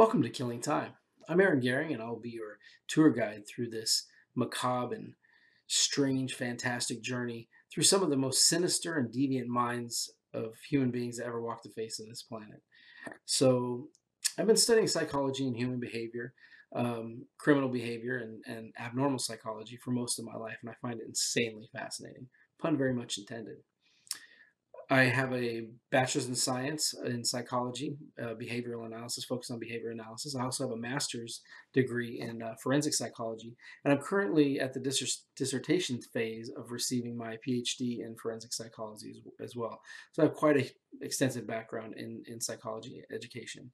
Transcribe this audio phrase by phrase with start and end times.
[0.00, 0.92] Welcome to Killing Time.
[1.28, 2.56] I'm Aaron Gehring, and I'll be your
[2.88, 5.12] tour guide through this macabre and
[5.66, 11.18] strange, fantastic journey through some of the most sinister and deviant minds of human beings
[11.18, 12.62] that ever walked the face of this planet.
[13.26, 13.88] So,
[14.38, 16.32] I've been studying psychology and human behavior,
[16.74, 20.98] um, criminal behavior, and, and abnormal psychology for most of my life, and I find
[20.98, 22.26] it insanely fascinating.
[22.58, 23.56] Pun very much intended.
[24.92, 30.34] I have a bachelor's in science in psychology, uh, behavioral analysis, focused on behavior analysis.
[30.34, 34.80] I also have a master's degree in uh, forensic psychology, and I'm currently at the
[34.80, 39.80] dis- dissertation phase of receiving my PhD in forensic psychology as, as well.
[40.10, 40.66] So I have quite an
[41.00, 43.70] extensive background in, in psychology education.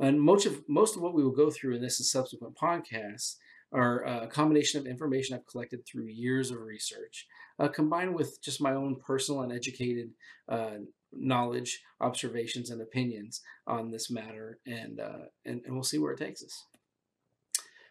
[0.00, 3.36] And most of most of what we will go through in this and subsequent podcasts
[3.74, 7.26] are a combination of information I've collected through years of research,
[7.58, 10.10] uh, combined with just my own personal and educated
[10.48, 10.78] uh,
[11.12, 16.18] knowledge, observations, and opinions on this matter, and, uh, and, and we'll see where it
[16.18, 16.64] takes us.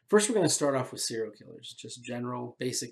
[0.10, 2.92] First, we're going to start off with serial killers, just general, basic,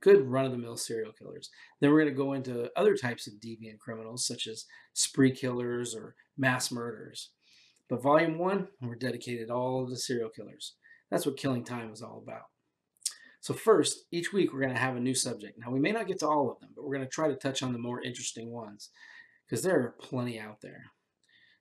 [0.00, 1.50] good run-of-the-mill serial killers.
[1.80, 5.94] Then we're going to go into other types of deviant criminals, such as spree killers
[5.94, 7.30] or mass murderers.
[7.88, 10.74] But volume one, we're dedicated all to serial killers.
[11.10, 12.46] That's what killing time is all about.
[13.40, 15.58] So first, each week we're going to have a new subject.
[15.58, 17.36] Now we may not get to all of them, but we're going to try to
[17.36, 18.90] touch on the more interesting ones
[19.46, 20.82] because there are plenty out there.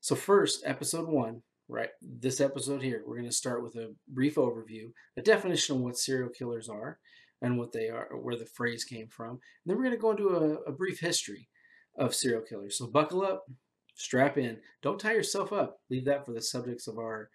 [0.01, 1.89] So first, episode one, right?
[2.01, 5.97] This episode here, we're going to start with a brief overview, a definition of what
[5.97, 6.99] serial killers are
[7.41, 9.31] and what they are, where the phrase came from.
[9.31, 11.49] And then we're going to go into a, a brief history
[11.97, 12.77] of serial killers.
[12.77, 13.45] So buckle up,
[13.93, 14.57] strap in.
[14.81, 15.77] Don't tie yourself up.
[15.89, 17.29] Leave that for the subjects of our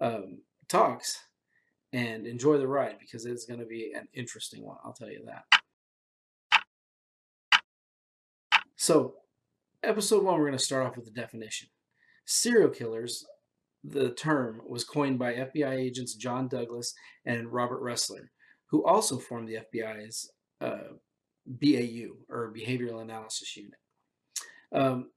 [0.00, 1.18] um, talks
[1.92, 4.76] and enjoy the ride because it's going to be an interesting one.
[4.84, 6.62] I'll tell you that.
[8.76, 9.14] So,
[9.82, 11.68] episode one, we're going to start off with the definition.
[12.26, 13.24] Serial killers,
[13.82, 16.94] the term was coined by FBI agents John Douglas
[17.24, 18.28] and Robert Ressler,
[18.70, 20.94] who also formed the FBI's uh,
[21.46, 23.78] BAU, or Behavioral Analysis Unit.
[24.72, 25.10] Um,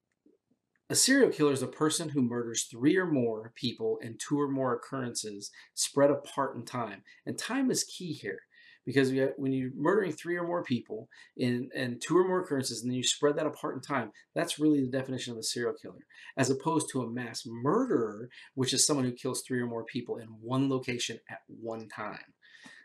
[0.91, 4.49] a serial killer is a person who murders three or more people in two or
[4.49, 7.01] more occurrences spread apart in time.
[7.25, 8.41] And time is key here
[8.85, 11.07] because when you're murdering three or more people
[11.37, 14.59] in, in two or more occurrences and then you spread that apart in time, that's
[14.59, 18.85] really the definition of a serial killer, as opposed to a mass murderer, which is
[18.85, 22.33] someone who kills three or more people in one location at one time.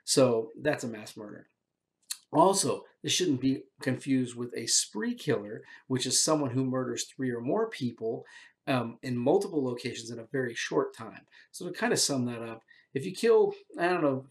[0.05, 1.49] So that's a mass murder.
[2.33, 7.31] Also, this shouldn't be confused with a spree killer, which is someone who murders three
[7.31, 8.25] or more people
[8.67, 11.23] um, in multiple locations in a very short time.
[11.53, 12.63] So to kind of sum that up,
[12.95, 14.27] if you kill, I don't know,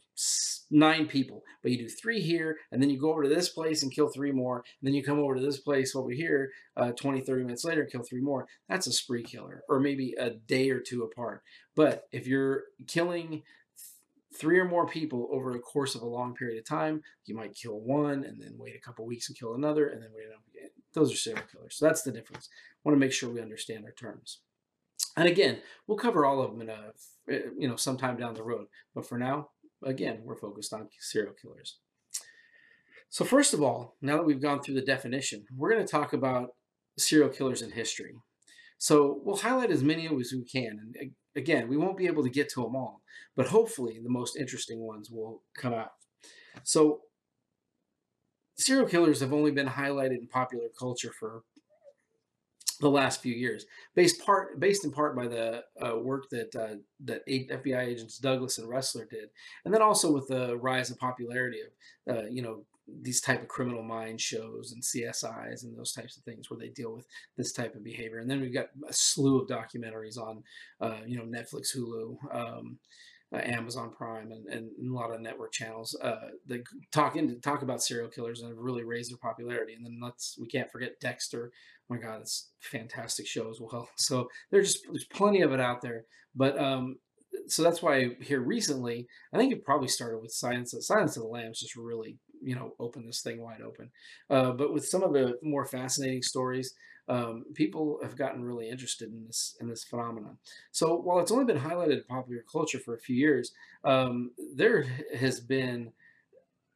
[0.71, 3.83] nine people, but you do three here, and then you go over to this place
[3.83, 6.91] and kill three more, and then you come over to this place over here uh,
[6.91, 10.71] 20, 30 minutes later kill three more, that's a spree killer, or maybe a day
[10.71, 11.43] or two apart.
[11.75, 13.43] But if you're killing
[14.35, 17.01] three or more people over a course of a long period of time.
[17.25, 20.09] You might kill one and then wait a couple weeks and kill another and then
[20.13, 20.69] wait again.
[20.93, 21.75] Those are serial killers.
[21.77, 22.49] So that's the difference.
[22.51, 24.41] I want to make sure we understand our terms.
[25.17, 26.91] And again, we'll cover all of them in a
[27.29, 28.67] eh, you know sometime down the road.
[28.93, 29.49] But for now,
[29.83, 31.79] again, we're focused on serial killers.
[33.09, 36.13] So first of all, now that we've gone through the definition, we're going to talk
[36.13, 36.49] about
[36.97, 38.15] serial killers in history.
[38.77, 40.91] So we'll highlight as many as we can.
[40.99, 43.01] And again, we won't be able to get to them all,
[43.35, 45.91] but hopefully the most interesting ones will come out.
[46.63, 47.01] So
[48.57, 51.43] serial killers have only been highlighted in popular culture for
[52.81, 56.75] the last few years, based part based in part by the uh, work that uh,
[57.05, 59.29] that FBI agents Douglas and Ressler did,
[59.63, 61.59] and then also with the rise of popularity
[62.07, 62.65] of uh, you know
[63.01, 66.69] these type of criminal mind shows and CSIs and those types of things where they
[66.69, 67.07] deal with
[67.37, 68.19] this type of behavior.
[68.19, 70.43] And then we've got a slew of documentaries on,
[70.81, 72.77] uh, you know, Netflix, Hulu, um,
[73.33, 77.63] uh, Amazon Prime, and, and, a lot of network channels uh, that talk in, talk
[77.63, 79.73] about serial killers and have really raised their popularity.
[79.73, 81.51] And then let's we can't forget Dexter.
[81.89, 83.89] Oh my God, it's fantastic show as well.
[83.97, 86.05] So there's just there's plenty of it out there.
[86.35, 86.97] But um,
[87.47, 91.29] so that's why here recently, I think it probably started with Silence, Silence of the
[91.29, 93.89] Lambs just really you know open this thing wide open.
[94.29, 96.75] Uh, but with some of the more fascinating stories,
[97.09, 100.37] um, people have gotten really interested in this in this phenomenon.
[100.71, 103.51] So while it's only been highlighted in popular culture for a few years,
[103.83, 104.83] um, there
[105.17, 105.91] has been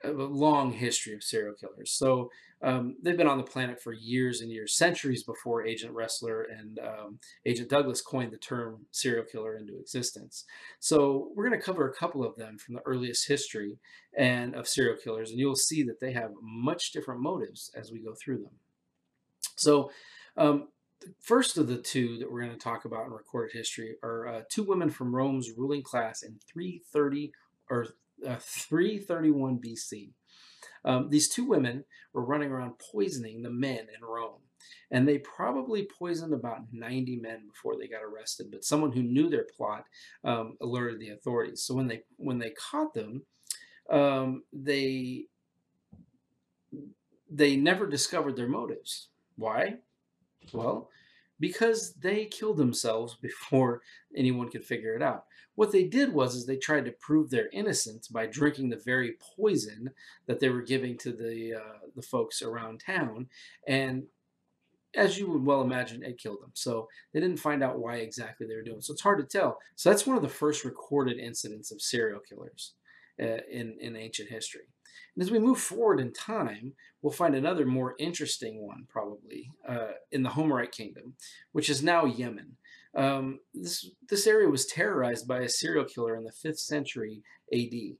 [0.04, 1.92] a long history of serial killers.
[1.92, 2.31] So
[2.62, 6.80] um, they've been on the planet for years and years, centuries before Agent Ressler and
[6.80, 10.44] um, Agent Douglas coined the term serial killer into existence.
[10.80, 13.80] So we're going to cover a couple of them from the earliest history
[14.18, 18.00] and of serial killers, and you'll see that they have much different motives as we
[18.00, 18.54] go through them.
[19.56, 19.92] So
[20.36, 20.68] um,
[21.00, 24.28] The first of the two that we're going to talk about in recorded history are
[24.28, 27.32] uh, two women from Rome's ruling class in 330
[27.70, 27.88] or
[28.28, 30.10] uh, 331 BC.
[30.86, 34.42] Um, these two women were running around poisoning the men in Rome.
[34.92, 38.48] And they probably poisoned about 90 men before they got arrested.
[38.52, 39.86] But someone who knew their plot
[40.24, 41.64] um, alerted the authorities.
[41.64, 43.24] So when they when they caught them,
[43.90, 45.26] um, they
[47.30, 49.10] they never discovered their motives.
[49.38, 49.75] Why?
[50.52, 50.90] Well,
[51.39, 53.81] because they killed themselves before
[54.15, 55.25] anyone could figure it out.
[55.56, 59.18] What they did was is they tried to prove their innocence by drinking the very
[59.36, 59.91] poison
[60.25, 63.27] that they were giving to the uh, the folks around town,
[63.68, 64.03] and
[64.95, 66.51] as you would well imagine, it killed them.
[66.53, 68.81] So they didn't find out why exactly they were doing.
[68.81, 69.59] So it's hard to tell.
[69.75, 72.74] So that's one of the first recorded incidents of serial killers
[73.19, 74.68] uh, in in ancient history.
[75.16, 79.94] And as we move forward in time, we'll find another more interesting one, probably, uh,
[80.12, 81.16] in the Homerite kingdom,
[81.51, 82.57] which is now Yemen.
[82.95, 87.21] Um, this, this area was terrorized by a serial killer in the 5th century
[87.54, 87.98] AD.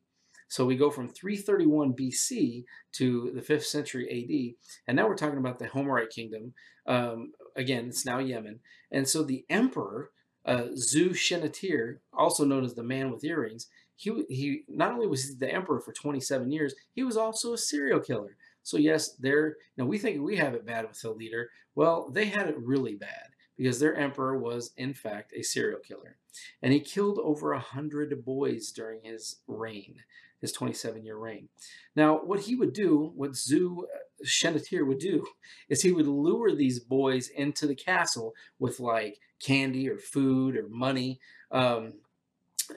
[0.48, 2.64] So we go from 331 BC
[2.94, 6.54] to the 5th century AD, and now we're talking about the Homerite kingdom.
[6.88, 8.62] Um, again, it's now Yemen.
[8.92, 10.10] And so the emperor,
[10.46, 13.68] uh, Zu Shenatir, also known as the man with earrings,
[14.00, 17.58] he, he not only was he the emperor for 27 years, he was also a
[17.58, 18.38] serial killer.
[18.64, 21.50] So yes, they're, we think we have it bad with the leader.
[21.76, 26.16] Well, they had it really bad because their emperor was in fact a serial killer.
[26.62, 29.96] And he killed over a hundred boys during his reign,
[30.40, 31.50] his 27 year reign.
[31.94, 33.86] Now, what he would do, what Zu
[34.26, 35.28] Shenatir would do,
[35.68, 40.70] is he would lure these boys into the castle with like candy or food or
[40.70, 41.20] money.
[41.52, 41.96] Um,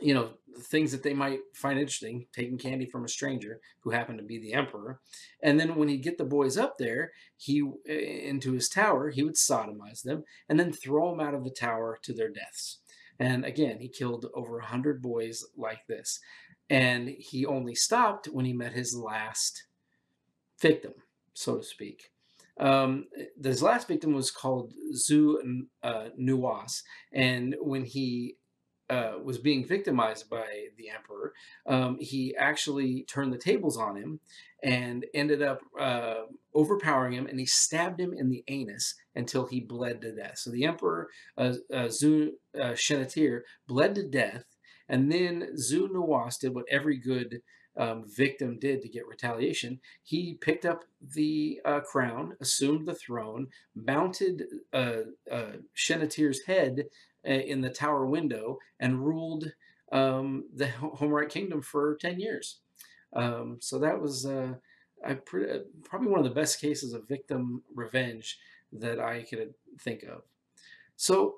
[0.01, 0.31] you know,
[0.61, 4.39] things that they might find interesting, taking candy from a stranger who happened to be
[4.39, 5.01] the emperor.
[5.43, 9.35] And then when he'd get the boys up there, he into his tower, he would
[9.35, 12.81] sodomize them and then throw them out of the tower to their deaths.
[13.19, 16.21] And again, he killed over a hundred boys like this.
[16.71, 19.65] And he only stopped when he met his last
[20.61, 20.95] victim,
[21.35, 22.11] so to speak.
[22.59, 23.07] Um,
[23.43, 26.09] his last victim was called Zu uh,
[27.13, 28.37] and when he
[28.93, 31.33] uh, was being victimized by the emperor,
[31.67, 34.21] um, he actually turned the tables on him
[34.63, 36.25] and ended up uh,
[36.55, 40.37] overpowering him, and he stabbed him in the anus until he bled to death.
[40.37, 41.09] So the emperor
[41.39, 44.45] uh, uh uh, Shenatir bled to death,
[44.91, 47.41] and then Zu Nuwas did what every good
[47.77, 49.81] um, victim did to get retaliation.
[50.03, 56.87] He picked up the uh, crown, assumed the throne, mounted uh, uh, Shenatir's head
[57.25, 59.53] in the tower window and ruled
[59.93, 62.59] um, the Homerite kingdom for 10 years.
[63.15, 64.55] Um, so that was uh,
[65.25, 68.39] pre- uh, probably one of the best cases of victim revenge
[68.73, 70.23] that I could think of.
[70.97, 71.37] So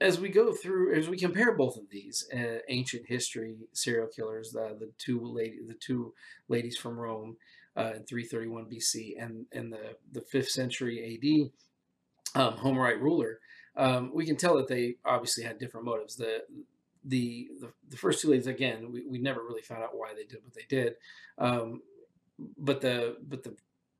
[0.00, 4.50] as we go through, as we compare both of these uh, ancient history serial killers,
[4.52, 6.14] the, the two lady, the two
[6.48, 7.36] ladies from Rome
[7.76, 11.50] uh, in 331 BC and, and the, the 5th century
[12.34, 13.40] AD um, Homerite ruler,
[13.76, 16.16] um, we can tell that they obviously had different motives.
[16.16, 16.42] The
[17.02, 20.24] the the, the first two ladies again, we, we never really found out why they
[20.24, 20.94] did what they did.
[21.38, 21.80] Um,
[22.58, 23.56] but the but the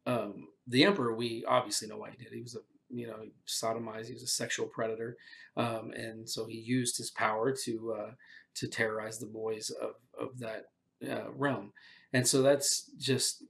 [0.07, 2.33] um, the emperor, we obviously know why he did.
[2.33, 2.61] He was a
[2.93, 4.07] you know sodomized.
[4.07, 5.17] He was a sexual predator,
[5.57, 8.11] um, and so he used his power to uh,
[8.57, 10.67] to terrorize the boys of of that
[11.09, 11.73] uh, realm.
[12.13, 13.45] And so that's just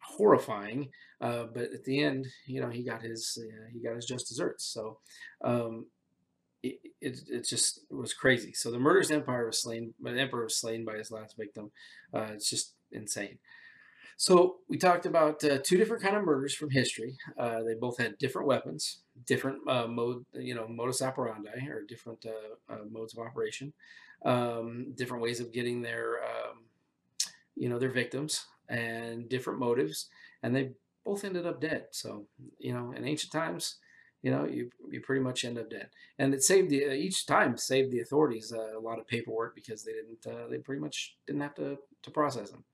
[0.00, 0.90] horrifying.
[1.20, 4.28] Uh, but at the end, you know, he got his uh, he got his just
[4.28, 4.64] desserts.
[4.64, 4.98] So
[5.42, 5.86] um,
[6.62, 8.52] it, it, it just it was crazy.
[8.52, 11.70] So the murderous empire was slain, the emperor was slain by his last victim.
[12.12, 13.38] Uh, it's just insane.
[14.16, 17.16] So we talked about uh, two different kind of murders from history.
[17.38, 22.24] Uh, they both had different weapons, different uh, mode, you know, modus operandi or different
[22.90, 23.72] modes of operation,
[24.24, 26.64] um, different ways of getting their, um,
[27.56, 30.08] you know, their victims and different motives,
[30.42, 30.72] and they
[31.04, 31.86] both ended up dead.
[31.90, 32.26] So,
[32.58, 33.76] you know, in ancient times,
[34.22, 37.58] you know, you you pretty much end up dead, and it saved the each time
[37.58, 41.16] saved the authorities uh, a lot of paperwork because they didn't uh, they pretty much
[41.26, 42.64] didn't have to to process them.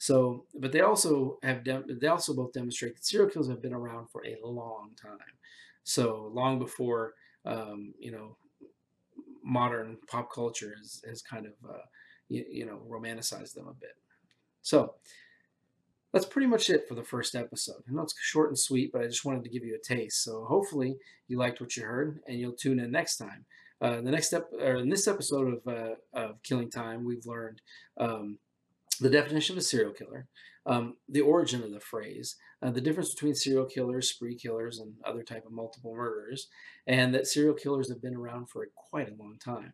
[0.00, 4.08] So, but they also have they also both demonstrate that serial killers have been around
[4.08, 5.18] for a long time.
[5.84, 7.12] So long before
[7.44, 8.38] um, you know
[9.44, 11.82] modern pop culture has, has kind of uh,
[12.30, 13.94] you, you know romanticized them a bit.
[14.62, 14.94] So
[16.14, 17.82] that's pretty much it for the first episode.
[17.86, 20.24] I know it's short and sweet, but I just wanted to give you a taste.
[20.24, 20.96] So hopefully
[21.28, 23.44] you liked what you heard, and you'll tune in next time.
[23.82, 27.60] Uh, the next step, or in this episode of uh, of Killing Time, we've learned
[27.98, 28.38] um,
[29.04, 30.28] the definition of a serial killer.
[30.66, 34.94] um, the origin of the phrase, uh, the difference between serial killers, spree killers, and
[35.04, 36.48] other type of multiple murderers,
[36.86, 39.72] and that serial killers have been around for quite a long time.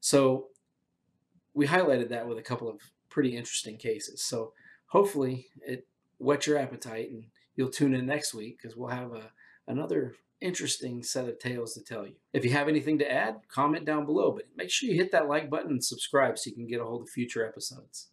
[0.00, 0.48] So
[1.54, 4.22] we highlighted that with a couple of pretty interesting cases.
[4.22, 4.52] So
[4.88, 5.86] hopefully it
[6.18, 7.24] whet your appetite and
[7.56, 9.30] you'll tune in next week because we'll have a,
[9.66, 12.14] another interesting set of tales to tell you.
[12.34, 15.28] If you have anything to add, comment down below, but make sure you hit that
[15.28, 18.08] like button and subscribe so you can get a hold of future episodes.